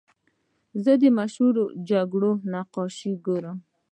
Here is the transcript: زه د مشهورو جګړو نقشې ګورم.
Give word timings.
زه 0.83 0.91
د 1.01 1.03
مشهورو 1.19 1.63
جګړو 1.89 2.31
نقشې 2.53 3.13
ګورم. 3.25 3.57